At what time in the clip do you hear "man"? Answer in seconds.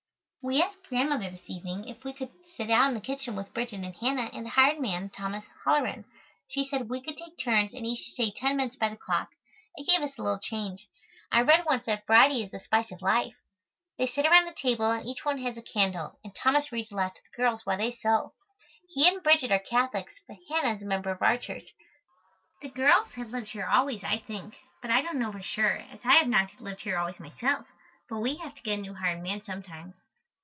4.79-5.11, 29.21-29.43